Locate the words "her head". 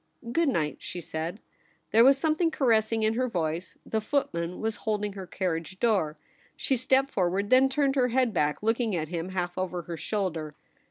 7.95-8.33